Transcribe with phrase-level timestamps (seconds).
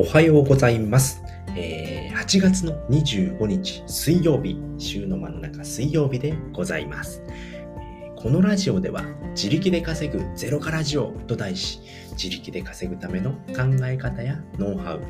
[0.00, 1.22] おはようございます。
[1.54, 7.22] えー、8月の25日水曜日、週の真ん中水曜日でございます。
[7.28, 9.04] え、このラジオでは
[9.36, 11.82] 自力で稼ぐゼロカラジオと題し、
[12.12, 15.02] 自力で稼ぐための考え方やノウハウ、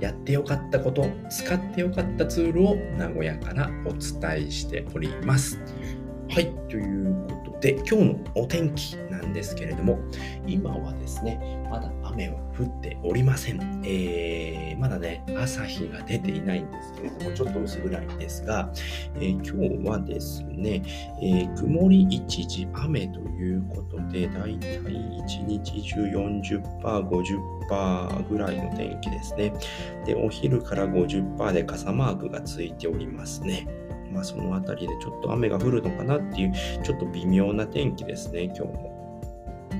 [0.00, 5.58] やってよかったこと、使ってよかったツールを名古屋からお伝えしております。
[6.34, 10.00] はい、ということで、今日のお天気なんですけれども、
[10.48, 13.82] 今はですね、まだ雨は降っておりません。
[13.84, 18.68] えー、まだね、朝日が出ていないんですけれども、ちょっと薄暗いんですが、
[19.14, 20.82] えー、今日はですね、
[21.22, 29.52] えー、曇り一時雨ということで、だいたい1日中40%、50%ぐらいの天気ですね。
[30.04, 33.68] で、お昼から50%で傘マークがついておりますね。
[34.14, 38.94] まあ、その辺りでちょっと雨が降るのかなっていう、ちょっと微妙な天気ですね、今日も。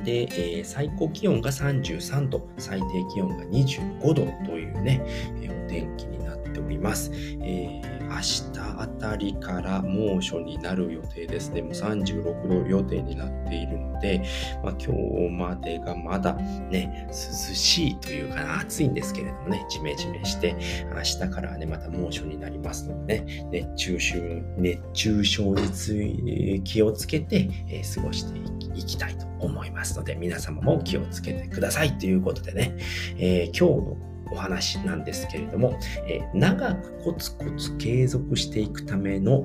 [0.04, 5.00] で、えー、最高気温が33度、最低気温が25度というね、
[5.42, 6.13] えー、お天気に
[6.54, 7.10] ております。
[7.42, 11.62] えー明日あたりから猛暑になる予定ですね。
[11.62, 14.22] もう36度予定になっているので、
[14.62, 20.56] まあ、今日までがまだね、涼しいというかな、暑いんですけれどもね、ジメジメして、
[20.94, 24.16] 明日からね、また猛暑になりますのでね、熱中症、
[24.56, 28.38] 熱中症に気をつけて、えー、過ごして
[28.78, 32.76] いきたいと思いますので、皆様も気をつけてくださいということでね、
[33.18, 39.44] えー、今日のお話なんですけれども、え、長くコツコツ継続していくための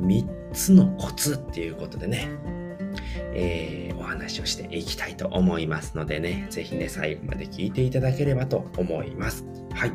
[0.00, 2.28] 3つのコツっていうことでね、
[3.34, 9.44] えー、お話をしていきたいと思いますのでね、ぜひね、最後まで聞いていただければと思います。
[9.72, 9.92] はい。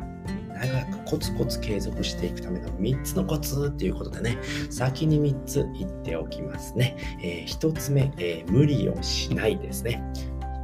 [0.58, 4.38] 長くコツコツ継続していくための3つのコツっていうことでね、
[4.70, 6.96] 先に3つ言っておきますね。
[7.22, 10.02] えー、1つ目、えー、無理をしないですね。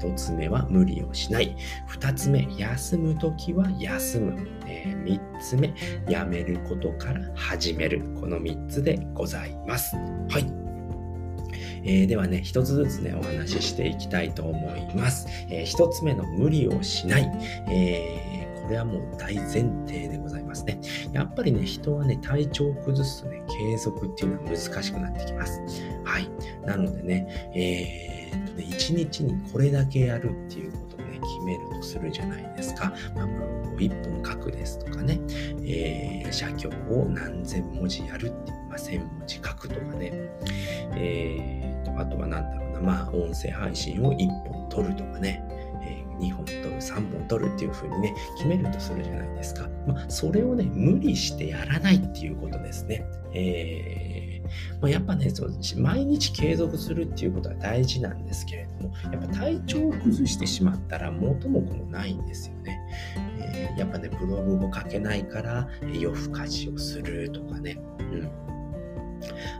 [0.02, 1.56] 1つ目は無理をしない。
[1.88, 4.48] 2つ目、休むときは休む。
[4.66, 5.72] えー、3つ目、
[6.08, 8.02] やめることから始める。
[8.20, 9.96] この3つでございます。
[9.96, 10.52] はい。
[11.84, 15.26] えー、ではね、一つずつね、お話ししていきたいと思います。
[15.48, 17.30] えー、つ目の無理をしない。
[17.68, 20.18] えー、これはもう大前提で
[20.52, 20.80] ますね。
[21.12, 25.60] やっぱりね、人はね、体調を崩すとね、継続っていうのは難しくなってきます。
[26.04, 26.28] はい。
[26.66, 28.22] なのでね、えー
[28.56, 32.92] で1日にこれだけやるっていうことをね、決めるとするじゃないですか。
[33.14, 35.20] まあ、ブログを1本書くですとかね、
[35.64, 40.12] えー、写経を何千文字やるっていう、まあ、1000文字書くとかね、
[40.94, 45.42] えーと、あとは何だろうな、まあ、音声配信を1本撮るとかね、
[46.22, 49.68] 2本撮る、3本撮るっていう風にね、決めるとするじゃないですか。
[49.86, 53.04] まあ、それをね、無理してやらないっていうことですね。
[53.34, 54.32] えー
[54.80, 62.78] まあ、やっぱねそう、毎日継続するっていうことは大事なんですけれども、やっぱ体調を崩してしまったら元も子もないんですよね。
[63.38, 67.78] えー、やっぱね、ブログも書けないから夜更かしをするとかね。
[67.98, 68.41] うん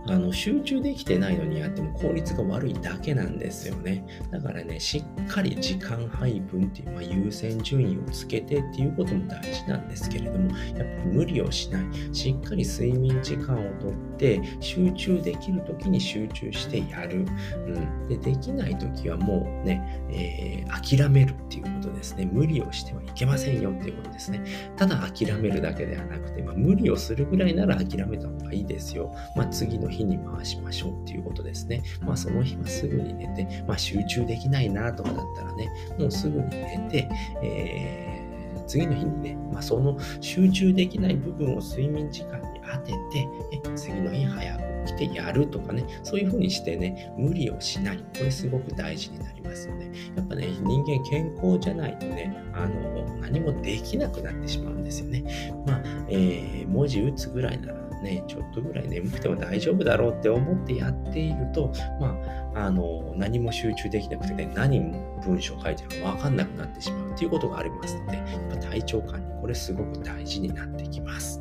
[0.06, 4.04] あの集中できてないのにやっても効率が悪いだけなんですよね。
[4.30, 11.84] だからね、しっかり時間配分っていう、まあ、優先順位をつけてっていうことも大事なんですけれども、やっぱり無理をしない。
[12.12, 17.26] しっかり睡眠時間をとって、集中できる時に集中してやる。
[17.66, 22.28] うん、でできない時はもうね、えー、諦めるっていうことですね。
[22.30, 24.44] 無理をしてはいけませんよっていうことですね。
[24.76, 29.14] ただ諦めるだけではなくて、まあ、無理をするぐらいなら諦めた方がいいですよ。
[29.36, 31.82] まあ次の日に回しましょうっていうことですね。
[32.00, 35.68] まあその日はすぐに寝て、まあ集中できないなとかだったらね、
[35.98, 37.08] もうすぐに寝て、
[37.42, 43.28] えー、次の日にね、まあその集中できない部分を睡眠時間に当てて、
[43.76, 47.98] 次の日早く起きてやるとかね、そういうふうにしてね、無理をしない。
[47.98, 49.86] これすごく大事になりますので、
[50.16, 55.24] やっぱね、人間健康じゃないとね、あの、何もできなくなってしまうんですよね。
[55.66, 62.16] まあ、えー、文字打つぐらいならね、ちょっとぐらい眠くても大丈夫だろうって思ってやっていると、ま
[62.54, 64.80] あ、あの、何も集中できなくてね、何
[65.24, 67.11] 文章書いてるか分かんなくなってしまう。
[67.12, 71.40] っていうことがありますので、やっぱ体調管理、これすごく大事になってきます。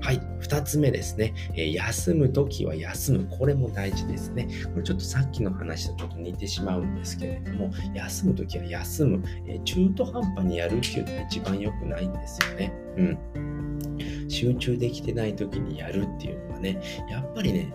[0.00, 0.20] はい。
[0.40, 1.32] 二つ目ですね。
[1.54, 3.28] えー、休むときは休む。
[3.30, 4.48] これも大事ですね。
[4.72, 9.22] これちょっとさっきの話とちょっと似てしまうんですけれども、休むときは休む。
[9.46, 12.72] えー、中途半端にやるっていうのが一番良くないんですよね。
[12.96, 14.28] うん。
[14.28, 16.80] 集中できてない時にやるっていうのはね、
[17.10, 17.72] やっぱりね、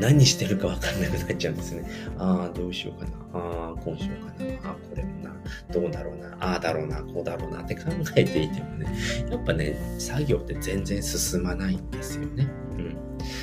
[0.00, 1.84] 何してるかわかんなくなっちゃうんですね。
[2.18, 3.12] ああ、どうしようかな。
[3.34, 4.70] ああ、こうしようかな。
[4.70, 5.34] ああ、これもな。
[5.72, 6.36] どうだろうな。
[6.40, 7.02] ああだろうな。
[7.02, 7.82] こうだろうなって考
[8.16, 8.86] えていてもね、
[9.30, 12.48] やっぱね、作業って全然進まないんですよね。
[12.78, 12.96] うん。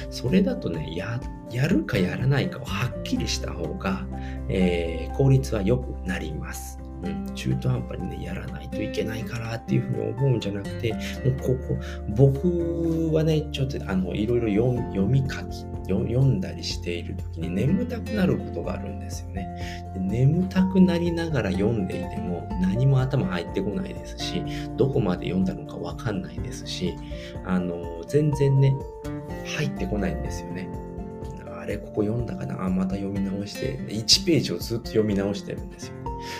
[0.09, 1.19] それだとね、や、
[1.51, 4.05] やるかやらないかをはっきりした方が、
[4.49, 6.79] えー、効率は良くなります。
[7.03, 11.01] うん、中途半端にね、やらないといけないからっていうふうに思うんじゃなくて、もう
[11.41, 11.77] ここ、
[12.09, 15.65] 僕はね、ちょっとあの、いろいろ読み書き、
[15.97, 19.99] 読んだりしている時に眠たくなることがあるんですよねで。
[19.99, 24.43] 眠たくなりながら読んでいても何も頭入ってこないですし、
[24.77, 26.93] どこまで読んだのかわかんないですし、
[27.45, 28.73] あの、全然ね、
[29.57, 30.69] 入ってこないんですよね。
[31.59, 32.65] あれ、ここ読んだかな？
[32.65, 35.93] あ、また読み直して、1ページをずっと読み直してるんですよ。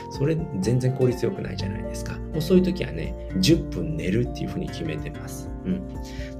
[0.10, 2.18] それ全然効率よくないじゃないですか。
[2.18, 5.50] もうそういう時はね、10分寝るっていうふうに決めてます。
[5.66, 5.82] うん。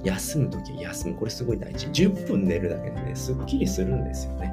[0.04, 1.14] 休む時休む。
[1.14, 1.86] これすごい大事。
[1.88, 4.52] 10分寝るだけでね、すっきりするんですよね。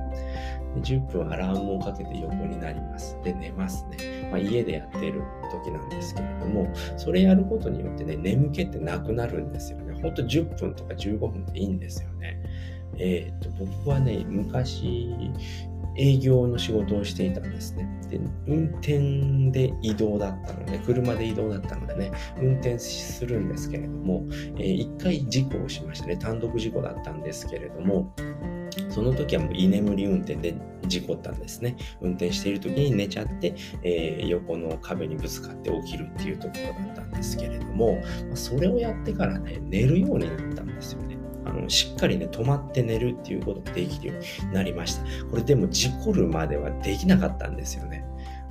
[0.75, 3.17] で10分アラームをかけて横になります。
[3.23, 4.29] で、寝ますね。
[4.31, 9.99] まあ、家でやってる時なんですけれども、それやることによってね、眠気ってなくなるんですよね。
[10.01, 12.41] ほんと10分とか15分でいいんですよね。
[12.99, 15.31] えっ、と、僕はね、昔、
[15.97, 17.87] 営業の仕事をしていたんですね。
[18.09, 22.11] で、運転で移動だったので、車で移動だったのでね、
[22.41, 24.23] 運転するんですけれども、
[24.57, 26.17] えー、一回事故をしましたね。
[26.17, 28.13] 単独事故だったんですけれども、
[28.89, 30.55] その時はもう居眠り運転で
[30.87, 31.75] 事故ったんですね。
[32.01, 38.01] 運転している時に寝ちゃって、えー、横の壁にぶつかって起きるっていうところだったんですけれども、
[38.33, 41.16] それをやってからね、寝るようになったんですよね。
[41.47, 44.13] あのしっかりね、止まって寝るっていうことができるよ
[44.43, 45.03] うになりました。
[45.29, 48.05] これでも事故るまではできなかったんですよね。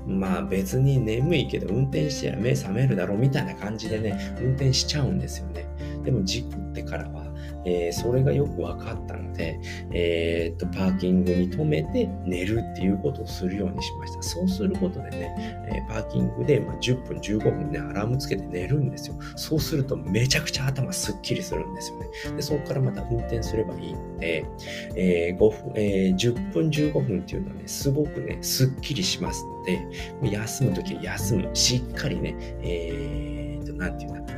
[0.06, 5.66] まあ別に眠いけど運転してや目覚めるだろうみたいな感じでね、運転しちゃうんですよね。
[6.04, 7.25] でも事故ってからは
[7.66, 9.58] えー、それがよく分かったので、
[9.92, 14.22] えー、っと、パーキングに止めて寝るっていうことをするようにしました。
[14.22, 19.16] そうすることでね、えー、パーキングで、まあ、10分、15分ね、アラームつけて寝るんですよ。
[19.34, 22.06] そうするとめちゃくちゃ頭すっきりするんですよね。
[22.36, 24.46] で、そこからまた運転すればいいので、
[24.94, 31.50] え、5分、え、10分、15分っていうのはね、すごくね、すっきりしますので、休むときは休む。
[31.54, 34.34] しっかりね、えー、と、なんていうんだ、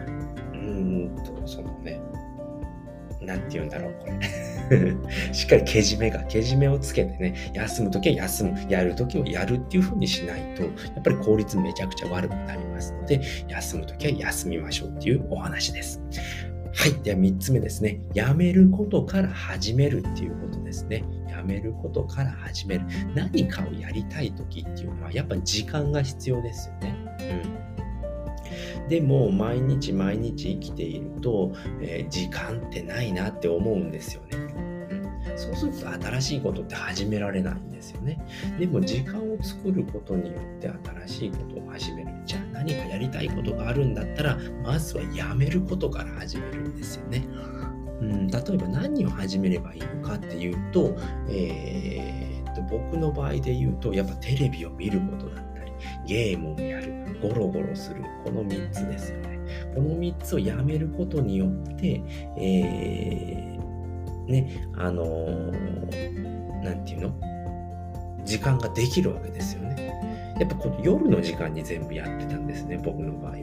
[0.54, 2.00] うんと、そのね、
[3.20, 4.18] なんて言うんだろう、これ。
[5.32, 10.68] しっかりけじめが、けじめをつけてね、休むときは休む、やるときはやるっていう風にしないと、や
[11.00, 16.00] っぱり効率めちゃくちゃ悪くなりますので、休むときは休みましょうっていうお話です。
[16.74, 16.92] はい。
[17.02, 18.00] では3つ目ですね。
[18.14, 21.02] やめることから始めるっていうことですね。
[21.28, 22.82] やめることから始める。
[23.14, 26.96] 何かをやりたい時っていうのは、やっぱ時間が必要ですよね。
[27.77, 27.77] うん。
[28.88, 34.38] でも毎日毎日生きていると、えー、時間ってないなって思うんですよね。
[35.30, 38.18] うん、そうすると新しいことって始められないんですよね。
[38.58, 40.68] でも時間を作ることによって
[41.06, 42.12] 新しいことを始める。
[42.24, 47.26] じゃあ何かやりたいことがあるんだったら、まずはやめることから始めるんですよね。
[48.00, 50.96] うん、例えば何を始めればいいのかっていうと、
[51.28, 55.72] えー、っと僕の場合で言うと、やっぱテレビを見ることだったり、
[56.06, 56.87] ゲームをやる、
[57.22, 59.38] ゴロゴロする、この3つですよね。
[59.74, 62.02] この3つをやめることによって、
[62.36, 67.14] えー、ね、あのー、ていうの？
[68.24, 70.36] 時間ができるわけですよね。
[70.38, 73.38] やっぱこの夜の時間に全部やってたんですね、僕の場合は。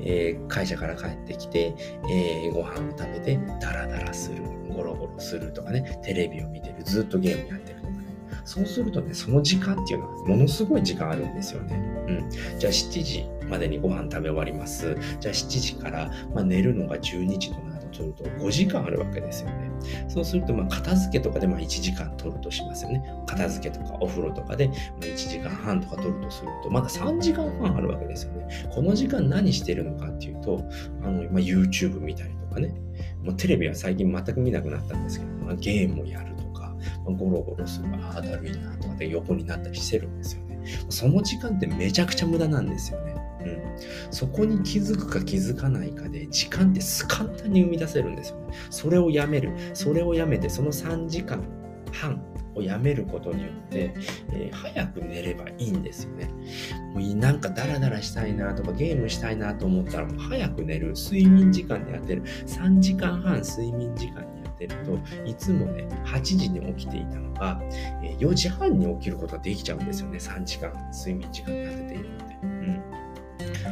[0.00, 1.74] えー、会社から帰ってきて、
[2.10, 4.42] えー、ご飯を食べてダラダラする、
[4.74, 7.83] ゴロゴロするとかね、テレビを見てる、ずっとゲームやってる。
[8.44, 11.76] そうするとね、その時間っていうのはものすごい時間あるんですよね。
[12.08, 12.30] うん。
[12.58, 14.96] じゃあ7時までにご飯食べ終わります。
[15.20, 19.70] じゃあ7時から、まあ、寝るのが12時となるとすると5時間あるわけですよね。
[20.08, 23.04] そうすると、まあ、片付けとかでまあ1時間取るとしますよね。
[23.26, 28.68] 片付けとかお風呂とかでまあ1時間半とか取るとすると、まだ3時間半あるわけですよね。
[28.74, 30.64] この時間何してるのかっていうと、
[31.02, 32.74] あの、まあ、YouTube 見たりとかね。
[33.22, 36.33] まあ、テレビは最近全く見なくなったんですけど、まあ、ゲームをやる、
[37.12, 40.58] ゴロゴロする、ああ、だるいなとかで横になったりしてるんですよね。
[40.88, 43.14] その時間ってめちゃくちゃ無駄なんですよね。
[43.40, 48.54] うん、そこに気づくか気づかないかで時間って簡単に生み出せるんですよね。
[48.70, 49.52] それをやめる。
[49.74, 51.42] それをやめて、その3時間
[51.92, 52.22] 半
[52.54, 53.94] をやめることによって、
[54.32, 56.30] えー、早く寝ればいいんですよね。
[56.94, 60.94] もうなんかダラダラしたいなとかゲームしたいなと思ったら早く寝る。
[60.94, 62.22] 睡眠時間でやってる。
[62.46, 64.23] 3時間半睡眠時間
[64.58, 67.60] てると、いつもね、8時に起きていたのが、
[68.18, 70.18] 4時半に起きることができちゃうんですよね。
[70.18, 72.53] 3時間睡眠時間に当てているので。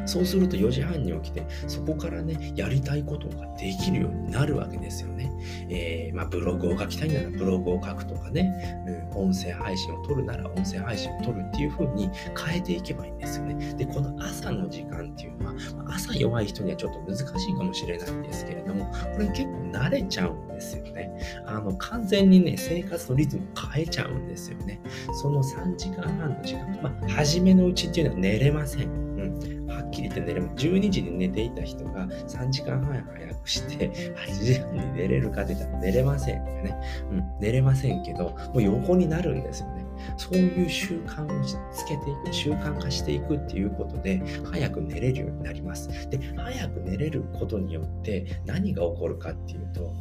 [0.07, 5.31] そうすると4時半に起きて、そこからね、やりたいことができるようになるわけですよね。
[5.69, 8.83] えー、まあ、ブログを書きたいならブログを書くとかね、
[9.13, 12.11] うん、音声配信を撮るなら音声配信を撮るっていう風に
[12.47, 13.75] 変えていけばいいんですよね。
[13.75, 21.11] で、この朝の時間っていうのは、朝弱い人にはちょっと難しいかもしれないんですけれども、これ結構慣れちゃうんですよね。
[21.47, 24.81] あの、完全にね、生活のリズムを変えちゃうんですよね。
[25.21, 28.89] その3時間半の時間、まあ、初めのうちっていうのは寝れません。
[28.89, 29.62] うん。
[29.93, 30.41] きり言って寝れ。
[30.41, 36.77] 12時に寝ていた人が3時間半早くして、8時半に寝れるかって言ったら寝れませんよね。
[37.11, 37.25] うん。
[37.41, 39.87] 寝れませんけど、もう横になるんですよね。
[40.17, 45.89] そういう習慣をつけていく、習慣化していくっていうことで、早く寝れるようになります。
[46.11, 49.95] で、早く寝れることによって何が起こるかっていうと、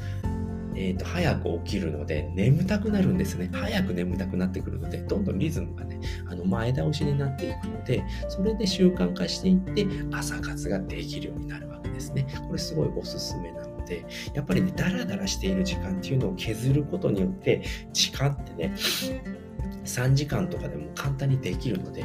[0.76, 3.50] えーと、早く起きるので眠たくなるんですね。
[3.52, 12.26] 早く眠たくなってくるので、どんどんリズムがね、あの前倒しになっていくので、それで習慣化していって、朝活ができるようになるわけですね。
[12.48, 17.62] これすごいおすすめなので、やっぱりね、ダラダラしている時間っていうのを削ることによって、
[17.94, 18.74] 時間ってね、
[19.86, 22.04] 3時間とかでも簡単にできるので、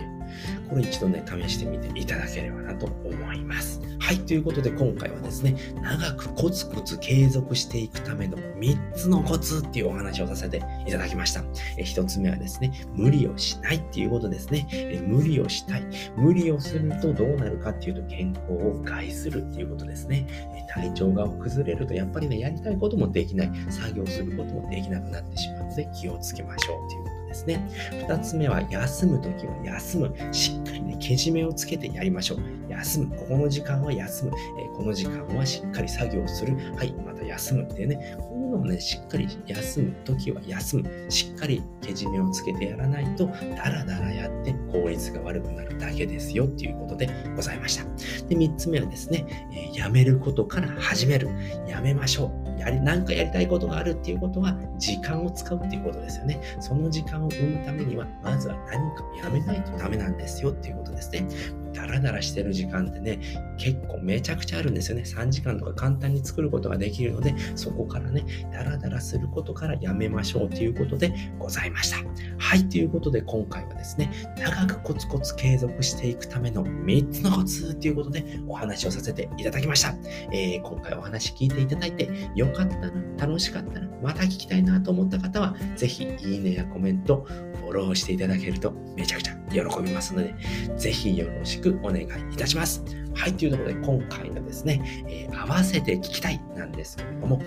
[0.68, 3.80] これ一度ね、試してみていただければなと思います。
[4.06, 11.42] はい、ということで今回はですね、長くコツコツ継続していくための3つのコツっていうお話をさせていただきました。
[11.76, 15.02] え1つ目はですね、無理をしないっていうことですねえ。
[15.04, 15.84] 無理をしたい。
[16.16, 20.24] 無理をするとどうなるかっていうと健康を害するっていうことですね。
[20.56, 23.52] え体調が崩れるとやっぱりね、やりたいこともできない。
[23.70, 27.05] 作業することもできなくなってしまうので気をつけましょうっていう
[27.36, 27.68] ですね。
[28.08, 30.14] 二つ目は休むときは休む。
[30.32, 32.38] しっかりね、けじめをつけてやりましょう。
[32.68, 33.16] 休む。
[33.16, 34.32] ここの時間は休む。
[34.58, 36.56] えー、この時間はしっかり作業する。
[36.76, 41.10] はい、また休むっていうね、こをね、しっかり休むときは休む。
[41.10, 47.84] しっかりけじめをつけてやらないと、ダラダラやって効率が悪くなるだけですよっていうことでございました。
[48.26, 51.28] で、三つ目はですね、えー、やめることから始める。
[51.68, 52.60] やめましょう。
[52.60, 56.40] やり、なんかやりたいことがあるっていうことは、時間を使うっていうことですよね。
[56.60, 61.26] その時間を生むためには、まずは何かをやめないとダメなんですよっていうことですね。
[61.76, 63.20] ダラダラしてる時間ってね、
[63.58, 65.02] 結構めちゃくちゃあるんですよね。
[65.02, 71.98] 3時間とか簡単に作ることができるので、そこからね、ダラダラすることからやめましょうということでございました。
[72.38, 79.94] はい、ということで今回はですね、長くコツコツ継続していくための3つのコツということでお話をさせていただきました。
[80.32, 87.26] えー、今回お話聞いていただいてよかったな、楽しかったな、また聞きたいなと思った方は、ぜひいいねやコメント、
[87.60, 90.34] フォローしていただけるとめちゃくちゃ喜びますので、
[90.76, 92.82] ぜひよろしくお願いいたします。
[93.14, 97.42] はい、というところで今回のですね、えー、合わせて聞きたいなんですけれども、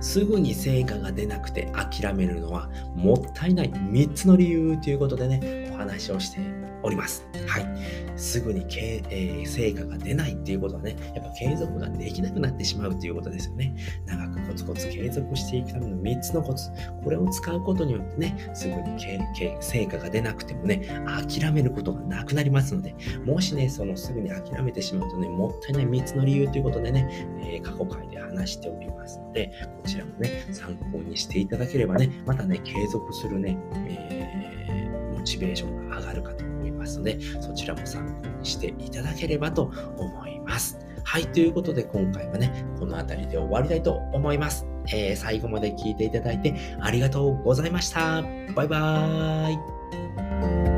[0.00, 6.40] すぐに成果が出なくて諦めるのはもったいない3つの理由ということでね、お話をして
[6.82, 7.26] おります。
[7.46, 7.66] はい。
[8.16, 13.74] すぐにけ、えー、成果が出ないっていうことはね、やっぱ継続ができなくなってしまうということですよね。
[14.06, 16.70] 長くコツコツ継続していくための3つのコツ。
[17.02, 18.98] これを使うことによってね、すぐに
[19.60, 27.08] 成果が出なくてもね、諦めることがなくなりますので、もしね、そのすぐに諦めてしまうとね、もったいない3つの理由ということでね、
[27.40, 33.58] えー、過去回で話しておりますので、こちらもね、参考にしていただければね、またね、継続するね、
[33.88, 34.91] えー、
[35.22, 40.78] モチベーションが上がるかと思いますので、そちらも参考にしていただければと思います。
[41.04, 44.66] はい、ということで今回はね、この辺りで終わりたいと思います。
[44.92, 48.22] えー、最後まで聞いていただいてありがとうございました。
[48.54, 50.71] バイバーイ。